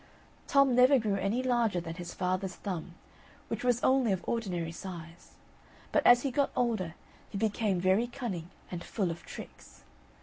Tom 0.47 0.73
never 0.73 0.97
grew 0.97 1.17
any 1.17 1.43
larger 1.43 1.79
than 1.79 1.93
his 1.97 2.11
father's 2.11 2.55
thumb, 2.55 2.95
which 3.49 3.63
was 3.63 3.79
only 3.83 4.11
of 4.11 4.27
ordinary 4.27 4.71
size; 4.71 5.33
but 5.91 6.03
as 6.07 6.23
he 6.23 6.31
got 6.31 6.49
older 6.55 6.95
he 7.29 7.37
became 7.37 7.79
very 7.79 8.07
cunning 8.07 8.49
and 8.71 8.83
full 8.83 9.11
of 9.11 9.23
tricks. 9.23 9.83